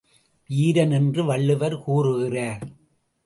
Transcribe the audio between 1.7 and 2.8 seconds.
கூறுகிறார்.